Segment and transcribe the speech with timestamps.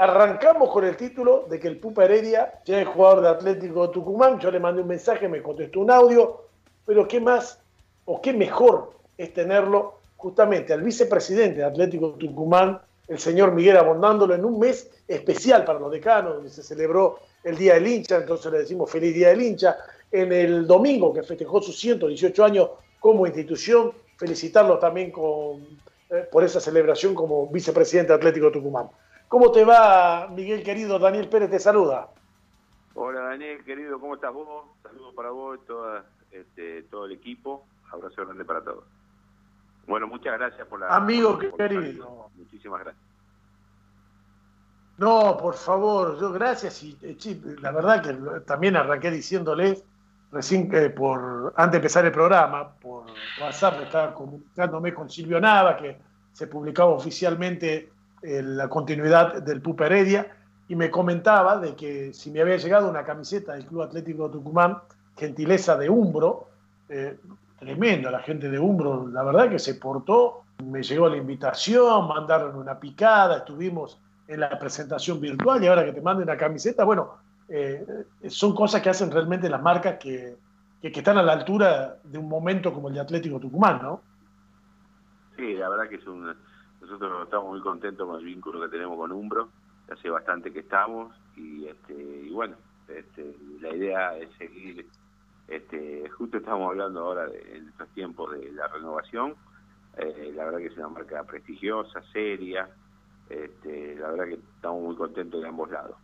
[0.00, 4.38] Arrancamos con el título de que el Pupa Heredia ya es jugador de Atlético Tucumán.
[4.38, 6.44] Yo le mandé un mensaje, me contestó un audio,
[6.86, 7.58] pero qué más
[8.04, 14.36] o qué mejor es tenerlo justamente al vicepresidente de Atlético Tucumán, el señor Miguel Abondándolo,
[14.36, 18.52] en un mes especial para los decanos, donde se celebró el Día del Hincha, entonces
[18.52, 19.78] le decimos feliz Día del Hincha.
[20.12, 22.70] En el domingo, que festejó sus 118 años
[23.00, 25.66] como institución, felicitarlo también con,
[26.10, 28.88] eh, por esa celebración como vicepresidente de Atlético Tucumán.
[29.28, 30.98] ¿Cómo te va, Miguel querido?
[30.98, 32.08] Daniel Pérez te saluda.
[32.94, 34.64] Hola Daniel, querido, ¿cómo estás vos?
[34.82, 37.66] Saludos para vos, toda, este, todo el equipo.
[37.92, 38.84] Abrazo grande para todos.
[39.86, 40.94] Bueno, muchas gracias por la...
[40.94, 42.30] Amigo querido.
[42.36, 43.04] Muchísimas gracias.
[44.96, 47.16] No, por favor, yo gracias y eh,
[47.60, 49.84] la verdad que también arranqué diciéndoles
[50.32, 53.04] recién que por antes de empezar el programa, por
[53.40, 55.98] WhatsApp estaba comunicándome con Silvio Nava que
[56.32, 60.26] se publicaba oficialmente la continuidad del Pupa Heredia
[60.68, 64.78] y me comentaba de que si me había llegado una camiseta del Club Atlético Tucumán,
[65.16, 66.48] gentileza de Umbro,
[66.88, 67.18] eh,
[67.58, 72.54] tremendo la gente de Umbro, la verdad que se portó, me llegó la invitación, mandaron
[72.54, 77.14] una picada, estuvimos en la presentación virtual y ahora que te manden la camiseta, bueno,
[77.48, 77.84] eh,
[78.28, 80.36] son cosas que hacen realmente las marcas que,
[80.82, 84.02] que, están a la altura de un momento como el de Atlético Tucumán, ¿no?
[85.36, 86.34] Sí, la verdad que es un,
[86.88, 89.48] nosotros estamos muy contentos con el vínculo que tenemos con Umbro,
[89.90, 92.56] hace bastante que estamos y, este, y bueno,
[92.88, 94.86] este, la idea es seguir,
[95.46, 99.34] este, justo estamos hablando ahora de, en estos tiempos de la renovación,
[99.96, 102.68] eh, la verdad que es una marca prestigiosa, seria,
[103.28, 105.96] este, la verdad que estamos muy contentos de ambos lados.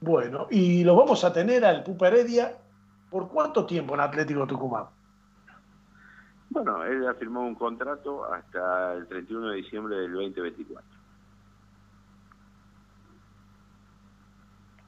[0.00, 2.56] Bueno, y lo vamos a tener al Pupa Heredia
[3.10, 4.97] por cuánto tiempo en Atlético Tucumán?
[6.62, 10.98] Bueno, él ha firmado un contrato hasta el 31 de diciembre del 2024.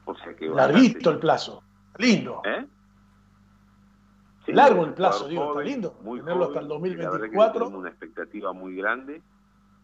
[0.05, 1.63] O sea que Larguito el plazo,
[1.97, 2.41] lindo.
[2.43, 2.65] ¿Eh?
[4.47, 5.97] Largo el plazo, digo, está lindo.
[6.01, 7.69] Muy tenerlo hasta el 2024.
[7.69, 9.21] una expectativa muy grande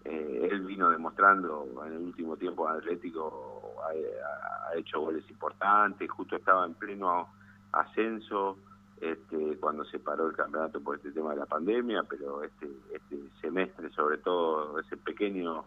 [0.08, 6.66] eh, él vino demostrando en el último tiempo Atlético, ha, hecho goles importantes, justo estaba
[6.66, 7.28] en pleno
[7.74, 8.58] ascenso
[9.02, 13.18] este, cuando se paró el campeonato por este tema de la pandemia, pero este, este
[13.42, 15.66] semestre, sobre todo ese pequeño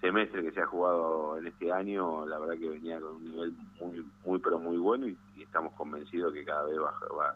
[0.00, 3.52] semestre que se ha jugado en este año, la verdad que venía con un nivel
[3.80, 7.34] muy, muy pero muy bueno y, estamos convencidos que cada vez va, va,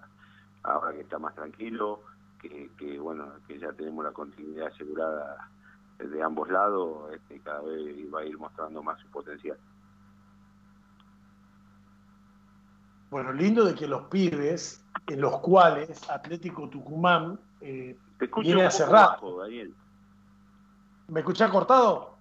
[0.62, 2.00] ahora que está más tranquilo,
[2.40, 5.50] que, que bueno, que ya tenemos la continuidad asegurada
[5.98, 9.58] de ambos lados este, cada vez va a ir mostrando más su potencial.
[13.14, 17.96] Bueno, lindo de que los pibes, en los cuales Atlético Tucumán eh,
[18.38, 19.20] viene a cerrar.
[21.06, 22.16] ¿Me escuchás cortado?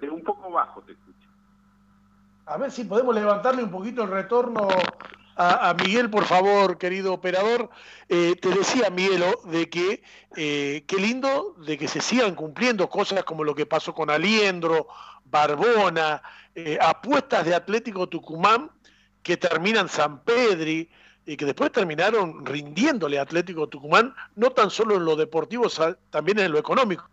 [0.00, 1.28] Eh, un poco bajo te escucho.
[2.46, 4.68] A ver si podemos levantarle un poquito el retorno
[5.34, 7.68] a, Miguel, por favor, querido operador.
[8.08, 10.04] Eh, te decía, Miguelo, de que
[10.36, 14.86] eh, qué lindo de que se sigan cumpliendo cosas como lo que pasó con Aliendro,
[15.24, 16.22] Barbona,
[16.54, 18.70] eh, apuestas de Atlético Tucumán
[19.22, 20.90] que terminan San Pedri
[21.24, 25.68] y que después terminaron rindiéndole a Atlético Tucumán, no tan solo en lo deportivo,
[26.10, 27.08] también en lo económico.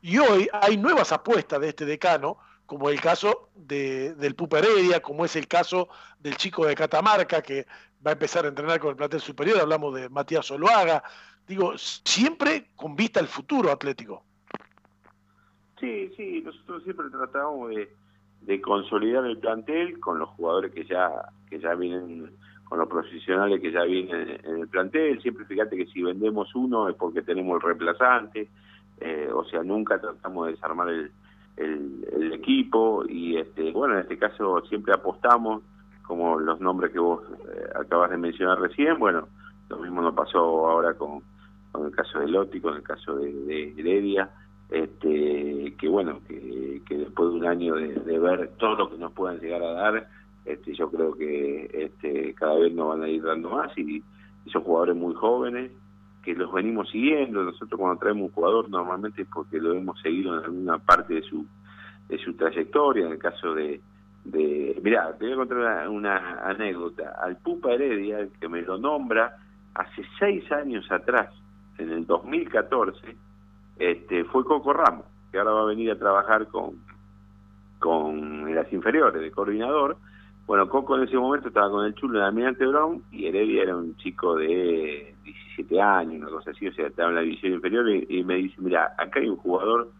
[0.00, 5.00] Y hoy hay nuevas apuestas de este decano, como el caso de, del Pupa Heredia,
[5.00, 5.88] como es el caso
[6.18, 7.66] del chico de Catamarca que
[8.04, 11.02] va a empezar a entrenar con el plantel superior, hablamos de Matías Oloaga,
[11.46, 14.24] digo, siempre con vista al futuro atlético.
[15.78, 17.94] Sí, sí, nosotros siempre tratamos de,
[18.62, 21.10] consolidar el plantel con los jugadores que ya,
[21.48, 22.30] que ya vienen,
[22.64, 26.88] con los profesionales que ya vienen en el plantel, siempre fíjate que si vendemos uno
[26.88, 28.48] es porque tenemos el reemplazante,
[29.00, 31.10] eh, o sea, nunca tratamos de desarmar el,
[31.56, 35.62] el, equipo y este bueno en este caso siempre apostamos
[36.02, 39.28] como los nombres que vos eh, acabas de mencionar recién bueno
[39.68, 41.22] lo mismo nos pasó ahora con,
[41.72, 44.30] con el caso de Lotti con el caso de, Heredia
[44.70, 49.12] este que bueno que, que, después de un año de, ver todo lo que nos
[49.12, 50.08] puedan llegar a dar
[50.44, 54.02] este yo creo que este cada vez nos van a ir dando más y,
[54.44, 55.70] y son jugadores muy jóvenes
[56.26, 57.44] que los venimos siguiendo.
[57.44, 61.22] Nosotros cuando traemos un jugador normalmente es porque lo hemos seguido en alguna parte de
[61.22, 61.46] su
[62.08, 63.06] de su trayectoria.
[63.06, 63.80] En el caso de,
[64.24, 67.14] de mirá, te voy a contar una, anécdota.
[67.22, 69.36] Al Pupa Heredia, que me lo nombra,
[69.74, 71.32] hace seis años atrás,
[71.78, 73.16] en el 2014,
[73.78, 76.74] este, fue Coco Ramos, que ahora va a venir a trabajar con,
[77.78, 79.96] con las inferiores de coordinador.
[80.46, 83.76] Bueno, Coco en ese momento estaba con el chulo de Almirante Brown y Heredia era
[83.76, 85.16] un chico de
[85.80, 88.94] años, una cosa así, o sea, estaba en la división inferior y, me dice, mira,
[88.98, 89.90] acá hay un jugador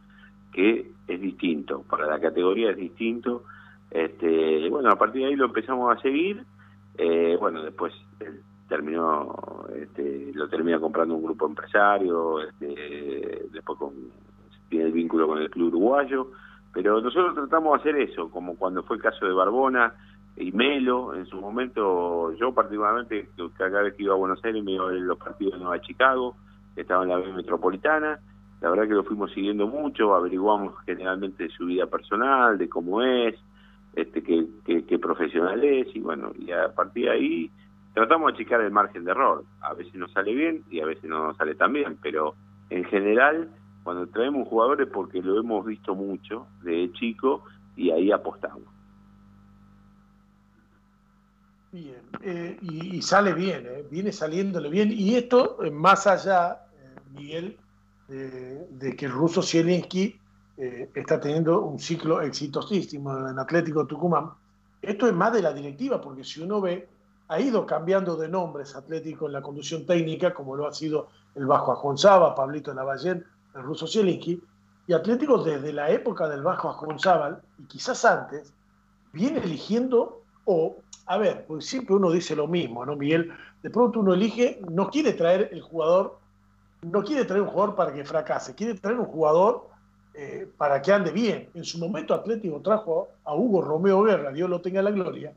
[0.52, 3.44] que es distinto, para la categoría es distinto.
[3.90, 6.44] Este, bueno, a partir de ahí lo empezamos a seguir.
[6.99, 7.93] Eh, bueno, después
[8.69, 13.93] terminó, este, lo termina comprando un grupo empresario, este, después con,
[14.69, 16.31] tiene el vínculo con el club uruguayo.
[16.73, 19.95] Pero nosotros tratamos de hacer eso, como cuando fue el caso de Barbona
[20.37, 24.73] y Melo, en su momento, yo particularmente, cada vez que iba a Buenos Aires me
[24.73, 26.37] iba a ver los partidos de Nueva Chicago,
[26.75, 28.19] que estaba en la B Metropolitana,
[28.61, 33.35] la verdad que lo fuimos siguiendo mucho, averiguamos generalmente su vida personal, de cómo es,
[33.95, 34.47] este qué,
[34.85, 37.51] qué, profesional es, y bueno, y a partir de ahí
[37.96, 39.43] tratamos de achicar el margen de error.
[39.62, 42.34] A veces nos sale bien y a veces no nos sale tan bien, pero
[42.69, 43.48] en general
[43.84, 47.44] cuando traemos jugadores porque lo hemos visto mucho de chico
[47.75, 48.64] y ahí apostamos.
[51.72, 54.93] Bien, eh, y, sale bien, eh, viene saliéndole bien.
[54.93, 56.66] Y esto, eh, más allá,
[57.14, 57.56] Miguel,
[58.08, 60.20] de que el ruso Zielinski
[60.56, 64.31] está teniendo un ciclo exitosísimo en Atlético Tucumán,
[64.82, 66.87] esto es más de la directiva, porque si uno ve,
[67.28, 71.46] ha ido cambiando de nombres Atlético en la conducción técnica, como lo ha sido el
[71.46, 73.25] Bajo Ajonzaba, Pablito Lavallén,
[73.55, 74.43] el ruso Zielinski,
[74.87, 78.52] y Atlético desde la época del Bajo Ajonzábal, y quizás antes,
[79.12, 80.76] viene eligiendo, o,
[81.06, 83.32] a ver, porque siempre uno dice lo mismo, ¿no, Miguel?
[83.62, 86.19] De pronto uno elige, no quiere traer el jugador,
[86.82, 89.69] no quiere traer un jugador para que fracase, quiere traer un jugador
[90.14, 91.49] eh, para que ande bien.
[91.55, 95.32] En su momento Atlético trajo a Hugo Romeo Guerra, Dios lo tenga en la gloria,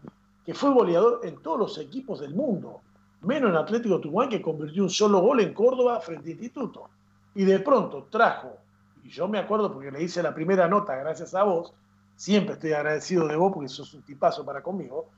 [0.49, 2.81] que fue goleador en todos los equipos del mundo,
[3.21, 6.89] menos en Atlético Tucumán, que convirtió un solo gol en Córdoba frente a Instituto
[7.35, 8.57] y de pronto trajo,
[9.03, 11.71] y yo me acuerdo porque le hice la primera nota gracias a vos,
[12.15, 15.11] siempre estoy agradecido de vos porque sos un tipazo para conmigo,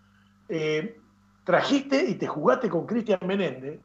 [0.50, 1.00] eh,
[1.45, 3.80] trajiste y te jugaste con Cristian Menéndez,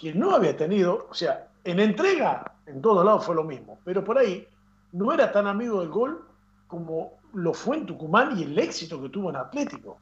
[0.00, 4.02] que no había tenido, o sea, en entrega en todos lados fue lo mismo, pero
[4.02, 4.48] por ahí
[4.90, 6.26] no era tan amigo del gol
[6.66, 10.00] como lo fue en Tucumán y el éxito que tuvo en Atlético.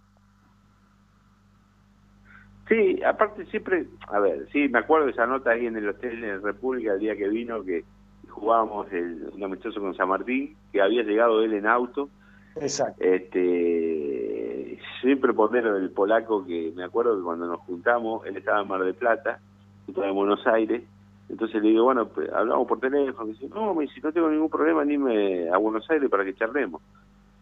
[2.71, 6.23] Sí, aparte siempre, a ver, sí, me acuerdo de esa nota ahí en el hotel
[6.23, 7.83] en República el día que vino, que
[8.29, 12.09] jugábamos el, un amistoso con San Martín, que había llegado él en auto.
[12.55, 13.03] Exacto.
[13.03, 18.69] Este, siempre pondero el polaco que me acuerdo que cuando nos juntamos, él estaba en
[18.69, 19.41] Mar del Plata,
[19.89, 20.85] yo estaba en Buenos Aires,
[21.29, 24.31] entonces le digo, bueno, pues, hablamos por teléfono, y dice, no, me dice, no tengo
[24.31, 26.81] ningún problema, anime a Buenos Aires para que charlemos.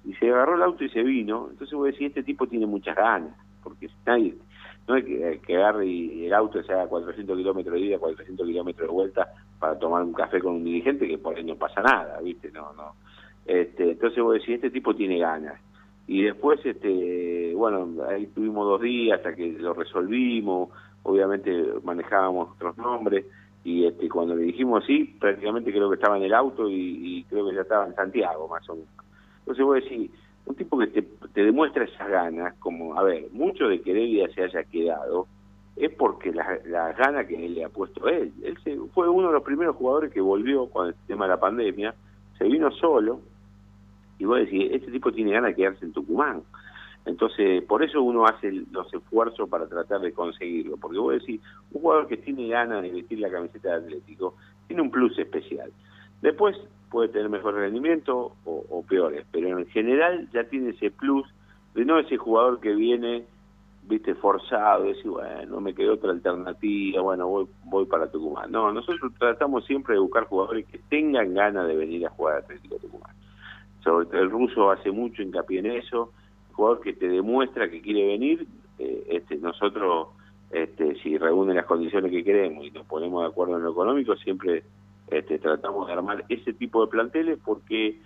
[0.06, 2.64] Y se agarró el auto y se vino, entonces voy a decir, este tipo tiene
[2.64, 4.34] muchas ganas, porque nadie
[4.88, 5.04] no es
[5.42, 9.78] que, agarre y el auto sea 400 kilómetros de ida, 400 kilómetros de vuelta para
[9.78, 12.50] tomar un café con un dirigente que por ahí no pasa nada, ¿viste?
[12.50, 12.94] No, no.
[13.46, 15.60] Este, entonces vos decís, este tipo tiene ganas.
[16.06, 20.70] Y después, este, bueno, ahí tuvimos dos días hasta que lo resolvimos,
[21.02, 21.52] obviamente
[21.84, 23.26] manejábamos otros nombres,
[23.64, 27.24] y este, cuando le dijimos sí, prácticamente creo que estaba en el auto y, y
[27.24, 28.88] creo que ya estaba en Santiago, más o menos.
[29.40, 30.10] Entonces vos decís,
[30.48, 34.28] un tipo que te, te, demuestra esas ganas, como, a ver, mucho de que Heredia
[34.34, 35.26] se haya quedado,
[35.76, 38.32] es porque las la ganas que le ha puesto él.
[38.42, 38.58] Él
[38.94, 41.94] fue uno de los primeros jugadores que volvió con el tema de la pandemia,
[42.38, 43.20] se vino solo,
[44.18, 46.42] y vos decís, este tipo tiene ganas de quedarse en Tucumán.
[47.04, 51.40] Entonces, por eso uno hace los esfuerzos para tratar de conseguirlo, porque vos decís,
[51.72, 54.34] un jugador que tiene ganas de vestir la camiseta de Atlético,
[54.66, 55.70] tiene un plus especial.
[56.20, 56.56] Después,
[56.90, 61.26] puede tener mejor rendimiento o, peores, pero en general ya tiene ese plus
[61.74, 63.24] de no ese jugador que viene,
[63.82, 68.50] viste, forzado, decir, bueno, me quedó otra alternativa, bueno, voy, voy para Tucumán.
[68.50, 72.38] No, nosotros tratamos siempre de buscar jugadores que tengan ganas de venir a jugar a
[72.38, 73.14] Atlético Tucumán.
[73.84, 76.12] Sobre el ruso hace mucho hincapié en eso,
[76.52, 78.46] jugador que te demuestra que quiere venir,
[78.78, 80.08] eh, este, nosotros,
[80.50, 84.16] este, si reúne las condiciones que queremos y nos ponemos de acuerdo en lo económico,
[84.16, 84.64] siempre
[85.10, 87.98] este, tratamos de armar ese tipo de planteles porque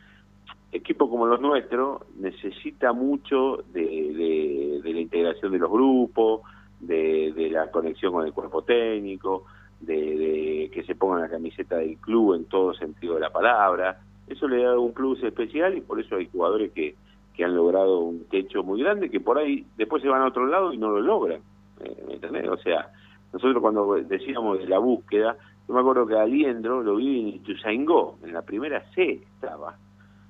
[0.73, 6.41] equipos como los nuestros necesita mucho de, la integración de los grupos,
[6.81, 9.45] de, la conexión con el cuerpo técnico,
[9.81, 14.01] de, que se ponga la camiseta del club en todo sentido de la palabra.
[14.27, 16.95] Eso le da un plus especial y por eso hay jugadores que,
[17.35, 20.47] que han logrado un techo muy grande que por ahí después se van a otro
[20.47, 21.41] lado y no lo logran.
[21.81, 22.49] Eh.
[22.49, 22.89] O sea,
[23.33, 25.37] nosotros cuando decíamos de la búsqueda,
[25.69, 29.77] yo me acuerdo que Aliendro lo vi en Ituzaingó, en la primera C estaba.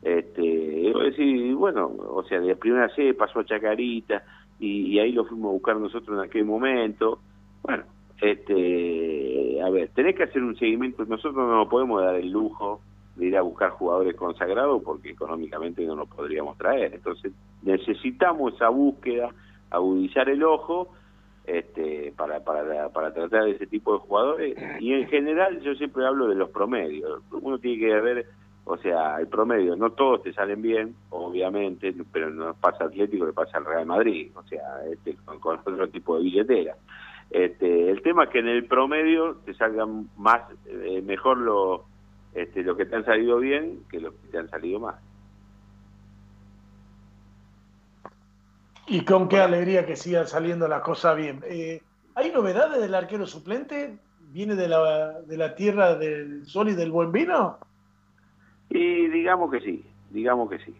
[0.02, 4.22] Este, y bueno, o sea, de la primera C pasó a Chacarita
[4.58, 7.18] y, ahí lo fuimos a buscar nosotros en aquel momento.
[7.62, 7.84] Bueno,
[8.20, 12.80] este, a ver, tenés que hacer un seguimiento, nosotros no nos podemos dar el lujo
[13.16, 16.94] de ir a buscar jugadores consagrados porque económicamente no nos podríamos traer.
[16.94, 19.30] Entonces necesitamos esa búsqueda,
[19.70, 20.88] agudizar el ojo
[21.46, 24.56] este, para, para, para tratar ese tipo de jugadores.
[24.80, 27.22] Y en general yo siempre hablo de los promedios.
[27.30, 28.26] Uno tiene que ver
[28.64, 33.32] O sea, el promedio, no todos te salen bien, obviamente, pero no pasa Atlético, le
[33.32, 36.76] pasa al Real Madrid, o sea, este, con, otro tipo de billetera.
[37.30, 41.86] Este, el tema es que en el promedio te salgan más, eh, mejor lo,
[42.34, 44.96] este, los que te han salido bien que los que te han salido mal.
[48.92, 51.40] Y con qué alegría que sigan saliendo las cosas bien.
[51.46, 51.80] Eh,
[52.14, 53.96] ¿Hay novedades del arquero suplente?
[54.34, 57.56] ¿Viene de la, de la tierra del sol y del buen vino?
[58.68, 60.76] Y digamos que sí, digamos que sí,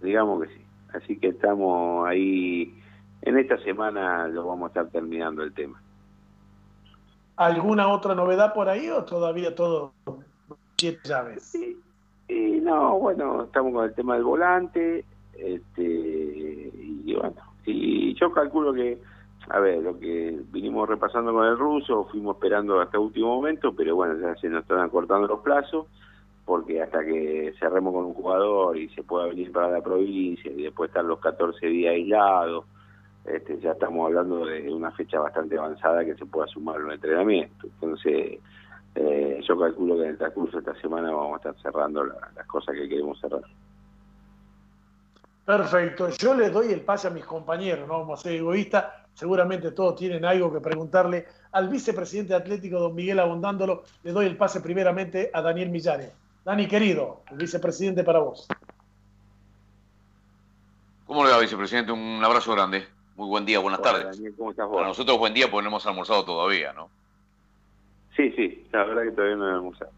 [0.00, 0.60] digamos que sí.
[0.94, 2.72] Así que estamos ahí,
[3.22, 5.82] en esta semana lo vamos a estar terminando el tema.
[7.34, 9.92] ¿Alguna otra novedad por ahí o todavía todo
[10.78, 11.52] siete llaves?
[12.28, 15.04] Y, no, bueno, estamos con el tema del volante,
[15.36, 18.98] este, y bueno, y yo calculo que,
[19.48, 23.96] a ver, lo que vinimos repasando con el ruso, fuimos esperando hasta último momento, pero
[23.96, 25.86] bueno, ya se nos están acortando los plazos
[26.46, 30.62] porque hasta que cerremos con un jugador y se pueda venir para la provincia y
[30.62, 32.64] después estar los 14 días aislados,
[33.24, 37.66] este, ya estamos hablando de una fecha bastante avanzada que se pueda sumar un entrenamiento.
[37.66, 38.38] Entonces,
[38.94, 42.46] eh, yo calculo que en el transcurso de esta semana vamos a estar cerrando las
[42.46, 43.42] cosas que queremos cerrar.
[45.46, 49.70] Perfecto, yo les doy el pase a mis compañeros, no vamos a ser egoístas, seguramente
[49.70, 54.60] todos tienen algo que preguntarle al vicepresidente atlético, don Miguel Abondándolo, le doy el pase
[54.60, 56.10] primeramente a Daniel Millares.
[56.44, 58.48] Dani, querido, el vicepresidente para vos.
[61.06, 61.92] ¿Cómo le va, vicepresidente?
[61.92, 62.84] Un abrazo grande.
[63.14, 64.16] Muy buen día, buenas tardes.
[64.16, 66.90] Daniel, ¿cómo estás Para nosotros buen día porque no hemos almorzado todavía, ¿no?
[68.16, 69.90] Sí, sí, la verdad que todavía no hemos almorzado.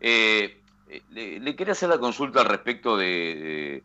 [0.00, 0.61] Eh,
[1.10, 3.82] le, quería hacer la consulta al respecto de,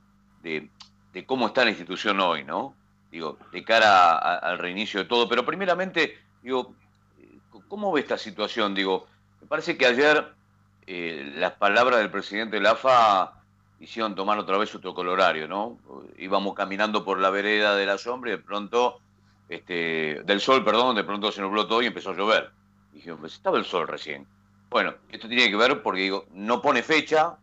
[1.25, 2.75] cómo está la institución hoy, ¿no?
[3.11, 6.75] Digo, de cara al reinicio de todo, pero primeramente, digo,
[7.67, 8.75] ¿cómo ve esta situación?
[8.75, 9.07] Digo,
[9.41, 10.33] me parece que ayer
[10.85, 13.33] eh, las palabras del presidente de la AFA
[13.79, 15.77] hicieron tomar otra vez otro colorario, ¿no?
[16.17, 18.99] Íbamos caminando por la vereda de la sombra y de pronto,
[19.49, 22.51] este, del sol, perdón, de pronto se nubló todo y empezó a llover.
[22.93, 24.25] Dije, pues estaba el sol recién.
[24.69, 27.37] Bueno, esto tiene que ver porque digo, no pone fecha.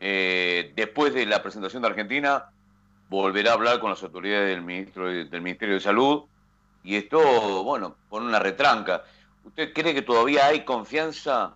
[0.00, 2.46] Eh, después de la presentación de Argentina,
[3.08, 6.24] volverá a hablar con las autoridades del, ministro, del Ministerio de Salud.
[6.82, 9.04] Y esto, bueno, pone una retranca.
[9.44, 11.54] ¿Usted cree que todavía hay confianza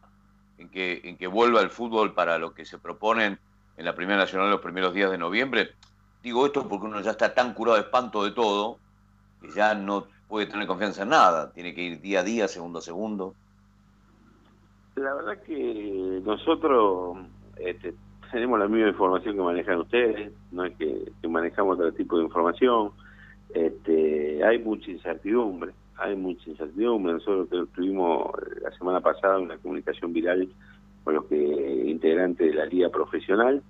[0.58, 3.38] en que, en que vuelva el fútbol para lo que se proponen
[3.76, 5.74] en la Primera Nacional los primeros días de noviembre.
[6.22, 8.78] Digo esto porque uno ya está tan curado de espanto de todo
[9.40, 12.78] que ya no puede tener confianza en nada, tiene que ir día a día, segundo
[12.78, 13.34] a segundo.
[14.96, 17.18] La verdad que nosotros
[17.58, 17.94] este,
[18.32, 22.90] tenemos la misma información que manejan ustedes, no es que, manejamos otro tipo de información,
[23.54, 27.14] este, hay mucha incertidumbre hay mucha incertidumbre.
[27.14, 28.30] Nosotros tuvimos
[28.62, 30.48] la semana pasada una comunicación viral
[31.04, 33.62] con los que integrantes de la liga profesional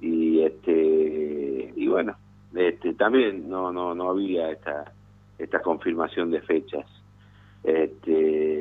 [0.00, 2.14] y este y bueno
[2.54, 4.92] este también no no no había esta
[5.38, 6.84] esta confirmación de fechas
[7.62, 8.53] este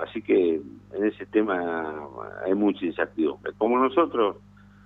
[0.00, 0.54] así que
[0.92, 2.08] en ese tema
[2.44, 4.36] hay mucha incertidumbre como nosotros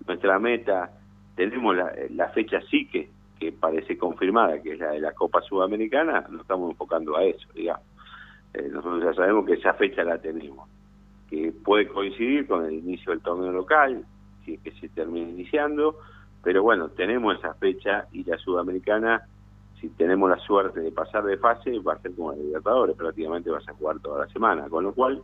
[0.07, 0.91] nuestra meta
[1.35, 5.43] tenemos la, la fecha sí que que parece confirmada, que es la de la Copa
[5.43, 7.85] Sudamericana, nos estamos enfocando a eso, digamos.
[8.55, 10.69] Eh, nosotros ya sabemos que esa fecha la tenemos,
[11.29, 14.05] que puede coincidir con el inicio del torneo local,
[14.45, 15.99] si es que se termina iniciando,
[16.43, 19.23] pero bueno, tenemos esa fecha y la Sudamericana,
[19.81, 23.51] si tenemos la suerte de pasar de fase, va a ser como el Libertadores, prácticamente
[23.51, 25.23] vas a jugar toda la semana, con lo cual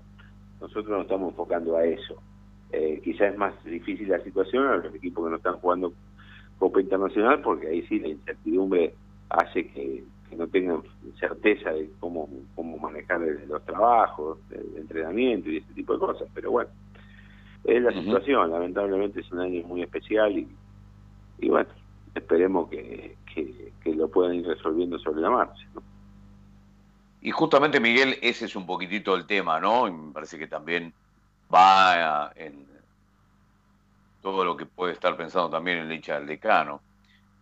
[0.61, 2.17] nosotros nos estamos enfocando a eso.
[2.71, 5.93] Eh, quizás es más difícil la situación a los equipos que no están jugando
[6.59, 8.95] Copa Internacional, porque ahí sí la incertidumbre
[9.29, 10.05] hace que,
[10.37, 10.83] no tengan
[11.21, 16.27] certeza de cómo, cómo manejar los trabajos, el entrenamiento y ese tipo de cosas.
[16.33, 16.71] Pero bueno,
[17.65, 20.49] es la situación, lamentablemente es un año muy especial y,
[21.39, 21.69] y bueno,
[22.15, 25.67] esperemos que, que, lo puedan ir resolviendo sobre la marcha.
[27.21, 29.87] Y justamente, Miguel, ese es un poquitito el tema, ¿no?
[29.87, 30.93] Y me parece que también
[31.53, 32.67] va en,
[34.21, 36.81] todo lo que puede estar pensando también el hincha del decano.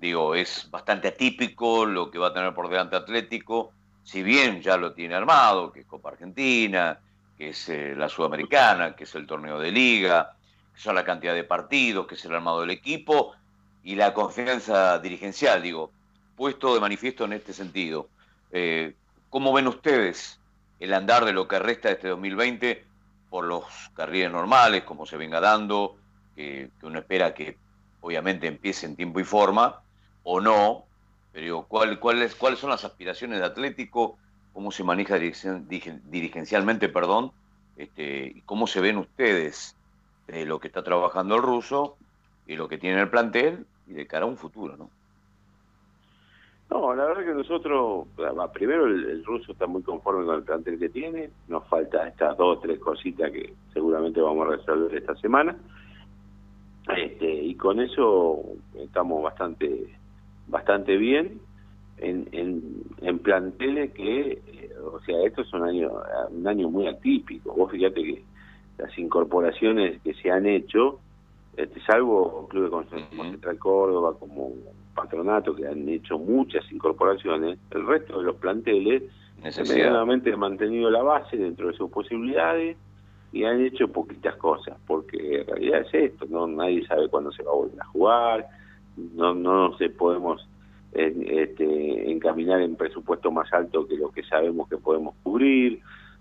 [0.01, 4.77] Digo, es bastante atípico lo que va a tener por delante Atlético, si bien ya
[4.77, 6.99] lo tiene armado, que es Copa Argentina,
[7.37, 10.33] que es eh, la Sudamericana, que es el torneo de liga,
[10.75, 13.35] que son la cantidad de partidos, que es el armado del equipo
[13.83, 15.91] y la confianza dirigencial, digo,
[16.37, 18.09] puesto de manifiesto en este sentido.
[18.53, 18.95] Eh,
[19.29, 20.39] ¿Cómo ven ustedes
[20.81, 22.85] el andar de lo que resta de este 2020
[23.29, 25.97] por los carriles normales, como se venga dando,
[26.35, 27.57] que, uno espera que
[28.01, 29.83] obviamente empiece en tiempo y forma,
[30.25, 30.85] o no,
[31.33, 34.19] pero ¿cuál, cuál ¿cuáles son las aspiraciones de Atlético?
[34.53, 37.33] ¿Cómo se maneja dirigencialmente, perdón?
[37.77, 39.77] Este, ¿Cómo se ven ustedes
[40.27, 41.97] de lo que está trabajando el ruso
[42.51, 44.91] y lo que tiene el plantel y de cara a un futuro, ¿no?
[46.69, 48.09] No, la verdad que nosotros,
[48.53, 52.59] primero el, ruso está muy conforme con el plantel que tiene, nos falta estas dos
[52.59, 55.57] o tres cositas que seguramente vamos a resolver esta semana,
[56.97, 58.43] este, y con eso
[58.75, 59.97] estamos bastante
[60.49, 61.41] bastante bien
[61.99, 65.91] en, en, en planteles que, eh, o sea, esto es un año,
[66.31, 68.25] un año muy atípico, vos fíjate que
[68.79, 70.99] las incorporaciones que se han hecho,
[71.57, 74.53] este, salvo Club de Construcción Central Córdoba, como
[74.95, 79.03] Patronato, que han hecho muchas incorporaciones, el resto de los planteles
[79.43, 82.77] medianamente han mantenido la base dentro de sus posibilidades
[83.33, 87.43] y han hecho poquitas cosas, porque en realidad es esto, no nadie sabe cuándo se
[87.43, 88.49] va a volver a jugar,
[89.15, 90.47] no no se podemos
[90.93, 95.81] este, encaminar en presupuesto más alto que lo que sabemos que podemos cubrir,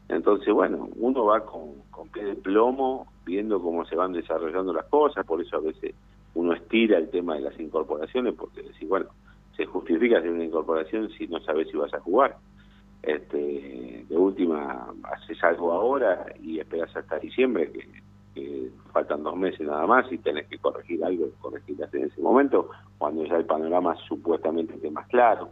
[0.09, 4.85] entonces, bueno, uno va con, con pie de plomo viendo cómo se van desarrollando las
[4.85, 5.93] cosas, por eso a veces
[6.33, 9.07] uno estira el tema de las incorporaciones, porque decir, bueno,
[9.55, 12.37] se justifica hacer una incorporación si no sabes si vas a jugar.
[13.03, 18.09] Este, de última, haces algo ahora y esperas hasta diciembre, que,
[18.93, 23.23] faltan dos meses nada más, y tenés que corregir algo, corregirlas en ese momento, cuando
[23.25, 25.49] ya el panorama supuestamente esté más claro.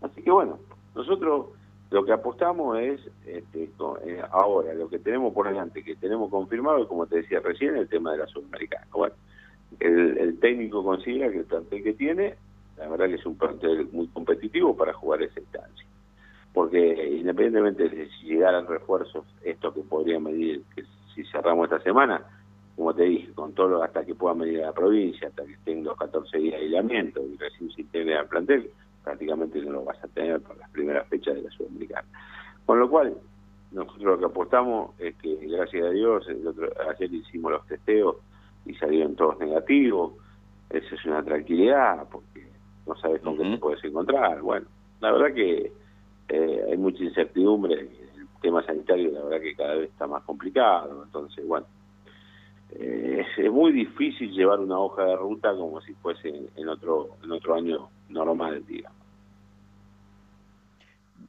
[0.00, 0.58] Así que bueno,
[0.94, 1.48] nosotros
[1.90, 6.86] lo que apostamos es, este, eh, ahora, lo que tenemos por delante, que tenemos confirmado,
[6.86, 8.86] como te decía recién, el tema de la Sudamericana.
[8.92, 9.14] Bueno,
[9.80, 12.36] el, técnico considera que el plantel que tiene,
[12.78, 15.86] la verdad que es un plantel muy competitivo para jugar esa instancia.
[16.54, 16.78] Porque
[17.18, 22.22] independientemente de si llegaran refuerzos, esto que podría medir, que si cerramos esta semana,
[22.76, 25.96] como te dije, con todo hasta que pueda medir la provincia, hasta que estén los
[25.96, 28.70] 14 días de aislamiento y recién se integre al plantel,
[29.02, 32.06] prácticamente no lo vas a tener para las primeras fechas de la Sudamericana.
[32.66, 33.16] Con lo cual,
[33.72, 38.16] nosotros lo que apostamos es que, gracias a Dios, el otro, ayer hicimos los testeos
[38.66, 40.12] y salieron todos negativos.
[40.68, 42.46] Esa es una tranquilidad porque
[42.86, 44.40] no sabes con qué te puedes encontrar.
[44.40, 44.66] Bueno,
[45.00, 45.72] la verdad que
[46.28, 47.74] eh, hay mucha incertidumbre.
[47.74, 51.02] El tema sanitario, la verdad que cada vez está más complicado.
[51.04, 51.66] Entonces, bueno,
[52.72, 57.32] eh, es muy difícil llevar una hoja de ruta como si fuese en otro en
[57.32, 58.98] otro año normal, digamos.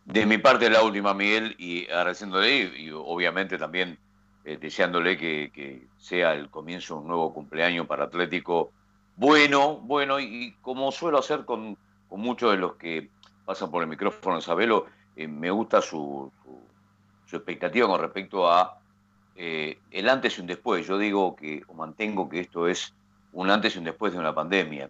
[0.06, 3.98] De mi parte, la última, Miguel, y agradeciéndole y, obviamente también
[4.44, 8.72] eh, deseándole que, sea el comienzo de un nuevo cumpleaños para Atlético
[9.16, 11.78] bueno, bueno, y, como suelo hacer con,
[12.10, 13.10] muchos de los que
[13.46, 16.32] pasan por el micrófono, Sabelo, eh, me gusta su,
[17.26, 18.80] su, expectativa con respecto a
[19.36, 20.88] eh, el antes y un después.
[20.88, 22.94] Yo digo que, o mantengo que esto es
[23.34, 24.90] un antes y un después de una pandemia.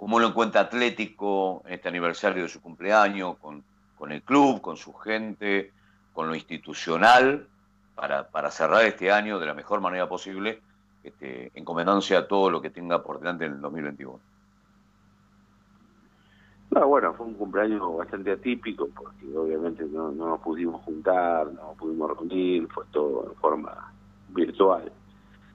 [0.00, 3.62] ¿Cómo lo encuentra Atlético en este aniversario de su cumpleaños, con,
[3.98, 5.72] con el club, con su gente,
[6.14, 7.46] con lo institucional,
[7.94, 10.62] para, para cerrar este año de la mejor manera posible,
[11.04, 14.18] este, encomendándose a todo lo que tenga por delante en el 2021?
[16.70, 21.62] No, bueno, fue un cumpleaños bastante atípico porque obviamente no, no nos pudimos juntar, no
[21.62, 23.92] nos pudimos reunir, fue todo en forma
[24.30, 24.90] virtual.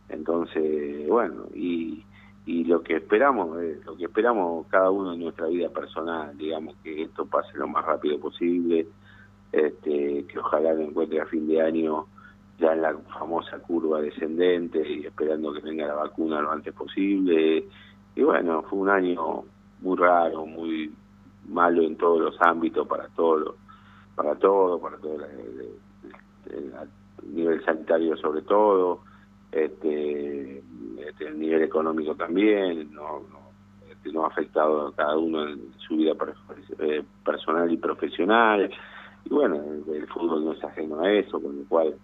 [0.07, 2.05] Entonces, bueno, y
[2.45, 6.75] y lo que esperamos, eh, lo que esperamos cada uno en nuestra vida personal, digamos
[6.83, 8.87] que esto pase lo más rápido posible,
[9.51, 12.05] este, que ojalá lo encuentre a fin de año
[12.59, 17.65] ya en la famosa curva descendente y esperando que venga la vacuna lo antes posible.
[18.15, 19.43] Y bueno, fue un año
[19.81, 20.93] muy raro, muy
[21.49, 23.55] malo en todos los ámbitos, para todo,
[24.15, 25.17] para todo, para todo
[26.45, 29.01] el nivel sanitario sobre todo
[29.55, 30.61] este,
[30.99, 33.39] este, el nivel económico también, no, no,
[33.89, 36.11] este, no ha afectado a cada uno en su vida
[36.79, 38.69] eh, personal y profesional.
[39.23, 39.63] Y bueno,
[39.93, 41.95] el, fútbol no es ajeno a eso, con lo cual,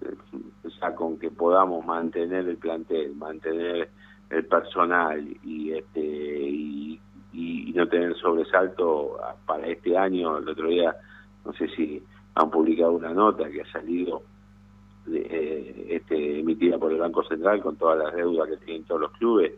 [0.00, 3.90] eh, con que podamos mantener el plantel, mantener
[4.30, 6.00] el personal y este
[7.34, 10.94] y no tener sobresalto para este año, el otro día,
[11.46, 12.02] no sé si
[12.34, 14.22] han publicado una nota que ha salido
[15.10, 19.12] eh, este, emitida por el Banco Central con todas las deudas que tienen todos los
[19.12, 19.52] clubes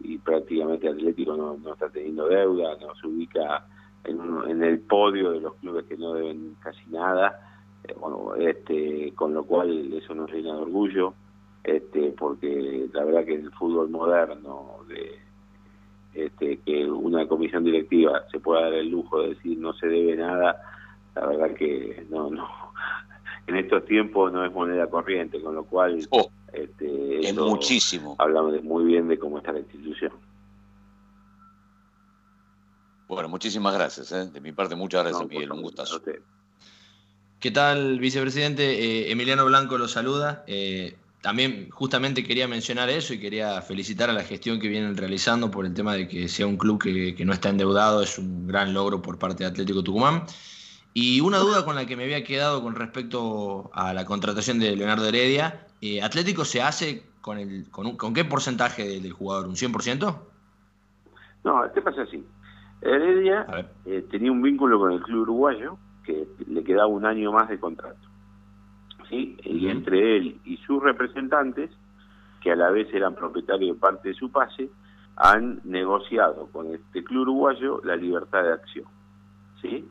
[0.00, 3.66] y prácticamente Atlético no, no está teniendo deuda, no se ubica
[4.04, 7.52] en, en el podio de los clubes que no deben casi nada,
[7.84, 11.14] eh, bueno, este, con lo cual eso nos llena de orgullo,
[11.64, 15.20] este, porque la verdad que el fútbol moderno de
[16.14, 20.16] este, que una comisión directiva se pueda dar el lujo de decir no se debe
[20.16, 20.60] nada,
[21.14, 22.48] la verdad que no, no,
[23.46, 28.16] en estos tiempos no es moneda corriente, con lo cual oh, este, es muchísimo.
[28.18, 30.12] Hablamos muy bien de cómo está la institución.
[33.08, 34.10] Bueno, muchísimas gracias.
[34.12, 34.30] ¿eh?
[34.30, 35.52] De mi parte, muchas gracias, Miguel.
[35.52, 36.00] Un gustazo.
[37.40, 38.62] ¿Qué tal, vicepresidente?
[38.62, 40.44] Eh, Emiliano Blanco lo saluda.
[40.46, 45.50] Eh, también justamente quería mencionar eso y quería felicitar a la gestión que vienen realizando
[45.50, 48.74] por el tema de que sea un club que, no está endeudado, es un gran
[48.74, 50.24] logro por parte de Atlético Tucumán.
[50.94, 54.76] Y una duda con la que me había quedado con respecto a la contratación de
[54.76, 59.48] Leonardo Heredia, eh, ¿Atlético se hace con, el, con, con qué porcentaje del jugador?
[59.48, 60.16] ¿Un 100%?
[61.44, 62.24] No, ¿qué pasa así?
[62.82, 63.46] Heredia
[63.86, 67.58] eh, tenía un vínculo con el club uruguayo que le quedaba un año más de
[67.58, 68.12] contrato
[69.12, 71.70] y entre él y sus representantes,
[72.40, 74.70] que a la vez eran propietarios de parte de su pase,
[75.16, 78.86] han negociado con este club uruguayo la libertad de acción.
[79.60, 79.88] ¿sí?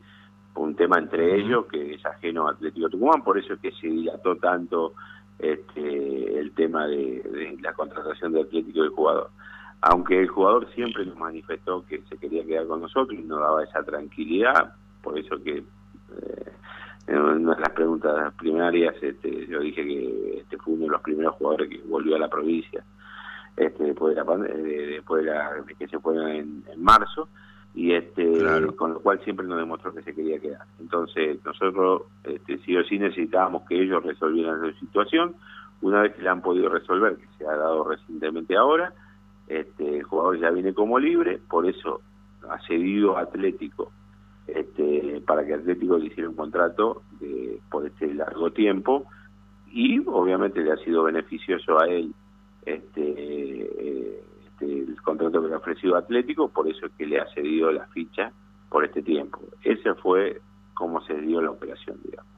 [0.54, 3.86] Un tema entre ellos que es ajeno a Atlético Tucumán, por eso es que se
[3.86, 4.94] dilató tanto
[5.38, 9.30] este, el tema de, la contratación de Atlético del jugador.
[9.80, 13.64] Aunque el jugador siempre nos manifestó que se quería quedar con nosotros y nos daba
[13.64, 16.52] esa tranquilidad, por eso que eh,
[17.08, 21.00] en una de las preguntas primarias este, yo dije que este fue uno de los
[21.00, 22.84] primeros jugadores que volvió a la provincia
[23.56, 27.28] este, después de, la, después de, que se fue en, marzo
[27.74, 28.30] y este
[28.76, 30.66] con lo cual siempre nos demostró que se quería quedar.
[30.78, 35.34] Entonces nosotros este, sí o sí necesitábamos que ellos resolvieran la situación.
[35.80, 38.92] Una vez que la han podido resolver que se ha dado recientemente ahora
[39.48, 42.00] este, el jugador ya viene como libre por eso
[42.48, 43.92] ha cedido Atlético
[44.46, 49.04] este, para que Atlético le hiciera un contrato de, por este largo tiempo
[49.70, 52.14] y obviamente le ha sido beneficioso a él
[52.64, 53.11] este,
[55.32, 58.32] contrato que le ha ofrecido Atlético, por eso es que le ha cedido la ficha
[58.68, 59.40] por este tiempo.
[59.62, 60.40] Ese fue
[60.74, 62.32] como se dio la operación, digamos.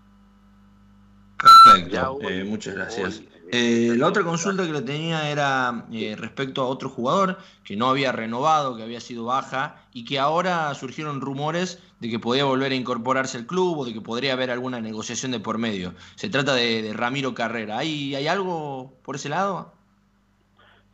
[1.36, 3.22] Perfecto, eh, muchas gracias.
[3.52, 7.88] Eh, la otra consulta que le tenía era eh, respecto a otro jugador que no
[7.88, 12.72] había renovado, que había sido baja y que ahora surgieron rumores de que podía volver
[12.72, 15.94] a incorporarse al club o de que podría haber alguna negociación de por medio.
[16.14, 17.78] Se trata de, Ramiro Carrera.
[17.78, 19.72] ¿Hay, ¿Hay algo por ese lado?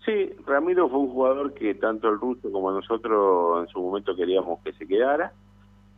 [0.05, 4.61] Sí, Ramiro fue un jugador que tanto el ruso como nosotros en su momento queríamos
[4.61, 5.33] que se quedara.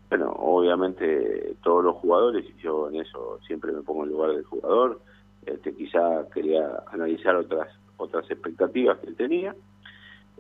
[0.09, 4.45] Bueno, obviamente todos los jugadores, y yo en eso siempre me pongo en lugar del
[4.45, 5.01] jugador,
[5.47, 9.55] este, quizá quería analizar otras otras expectativas que él tenía,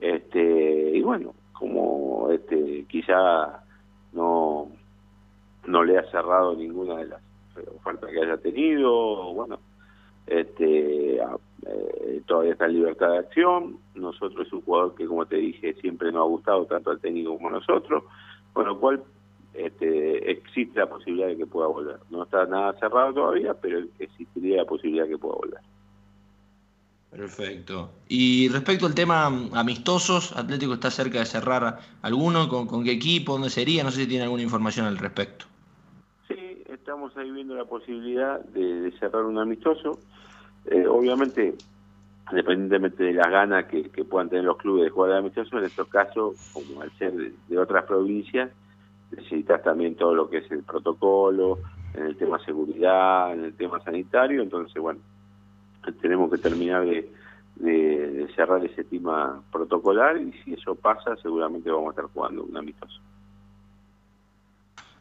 [0.01, 3.62] este, y bueno, como este, quizá
[4.12, 4.68] no,
[5.66, 7.20] no le ha cerrado ninguna de las
[7.77, 9.61] ofertas que haya tenido, bueno,
[10.27, 11.20] este,
[11.66, 15.75] eh, todavía está en libertad de acción, nosotros es un jugador que como te dije
[15.81, 18.05] siempre nos ha gustado tanto al técnico como a nosotros,
[18.53, 19.03] con lo cual
[19.55, 21.98] este, existe la posibilidad de que pueda volver.
[22.11, 25.61] No está nada cerrado todavía, pero existiría la posibilidad de que pueda volver.
[27.12, 27.90] Perfecto.
[28.09, 33.33] Y respecto al tema amistosos, Atlético está cerca de cerrar alguno, ¿con, qué equipo?
[33.33, 33.85] ¿Dónde sería?
[33.85, 35.44] No sé si tiene alguna información al respecto.
[36.27, 39.98] Sí, estamos ahí viendo la posibilidad de, cerrar un amistoso.
[40.73, 41.55] Eh, obviamente,
[42.31, 45.87] independientemente de las ganas que, puedan tener los clubes de jugar de amistoso, en estos
[45.89, 48.51] casos, como al ser de otras provincias,
[49.11, 51.59] necesitas también todo lo que es el protocolo,
[51.93, 55.01] en el tema seguridad, en el tema sanitario, entonces bueno,
[56.01, 57.13] tenemos que terminar de,
[58.35, 62.99] cerrar ese tema protocolar y si eso pasa seguramente vamos a estar jugando un amistoso.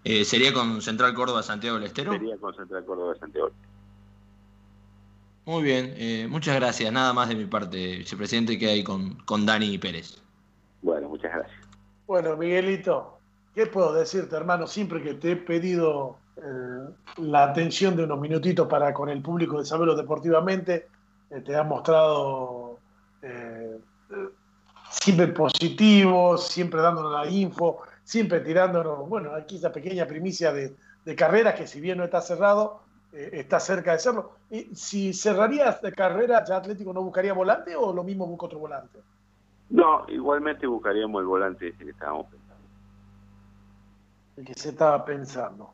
[0.03, 2.11] Eh, ¿Sería con Central Córdoba Santiago del Estero?
[2.11, 3.51] Sería con Central Córdoba Santiago
[5.51, 6.93] Muy bien, eh, muchas gracias.
[6.93, 10.21] Nada más de mi parte, vicepresidente, que hay con, con Dani Pérez.
[10.81, 11.59] Bueno, muchas gracias.
[12.07, 13.19] Bueno, Miguelito,
[13.53, 14.65] ¿Qué puedo decirte, hermano?
[14.65, 19.59] Siempre que te he pedido eh, la atención de unos minutitos para con el público
[19.59, 20.87] de Saberlo Deportivamente,
[21.29, 22.79] eh, te ha mostrado
[23.21, 23.77] eh,
[24.89, 31.15] siempre positivo, siempre dándonos la info, siempre tirándonos, bueno, aquí esa pequeña primicia de, de
[31.17, 34.31] carreras que si bien no está cerrado, está cerca de serlo.
[34.49, 38.59] ¿Y si cerrarías de carrera, ya Atlético no buscaría volante o lo mismo busca otro
[38.59, 38.99] volante?
[39.69, 42.51] No, igualmente buscaríamos el volante ese que estábamos pensando
[44.37, 45.73] el que se estaba pensando.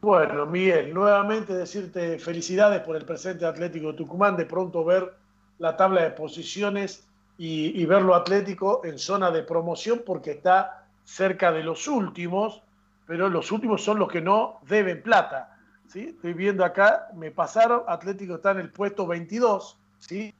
[0.00, 5.14] Bueno, Miguel, nuevamente decirte felicidades por el presente Atlético de Tucumán, de pronto ver
[5.58, 7.08] la tabla de posiciones
[7.38, 12.62] y, verlo Atlético en zona de promoción porque está cerca de los últimos,
[13.06, 15.53] pero los últimos son los que no deben plata.
[15.94, 16.08] ¿Sí?
[16.08, 20.34] Estoy viendo acá, me pasaron, Atlético está en el puesto 22, ¿sí?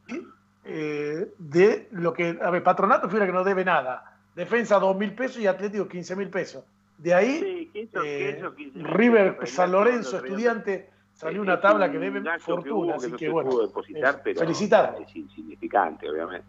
[0.64, 5.14] Eh, de lo que, a ver, Patronato fíjate que no debe nada, defensa 2 mil
[5.14, 6.64] pesos y Atlético 15 mil pesos.
[6.98, 8.42] De ahí, eh,
[8.74, 13.50] River San Lorenzo, estudiante, salió una tabla que debe fortuna, así que, bueno,
[14.22, 14.96] felicitar.
[15.00, 16.46] Es insignificante, obviamente.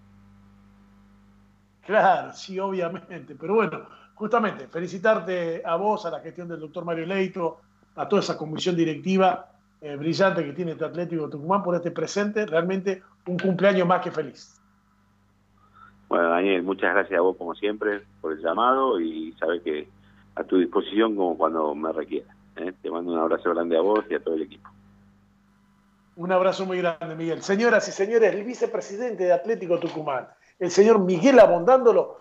[1.86, 7.06] Claro, sí, obviamente, pero bueno, justamente, felicitarte a vos, a la gestión del doctor Mario
[7.06, 7.62] Leito,
[7.96, 12.46] a toda esa comisión directiva eh, brillante que tiene este Atlético Tucumán, por este presente,
[12.46, 14.60] realmente un cumpleaños más que feliz.
[16.08, 19.88] Bueno, Daniel, muchas gracias a vos como siempre por el llamado y sabes que
[20.36, 22.36] a tu disposición como cuando me requiera.
[22.58, 22.74] ¿eh?
[22.82, 24.70] Te mando un abrazo grande a vos y a todo el equipo.
[26.16, 27.42] Un abrazo muy grande, Miguel.
[27.42, 30.28] Señoras y señores, el vicepresidente de Atlético Tucumán,
[30.60, 32.20] el señor Miguel Abondándolo,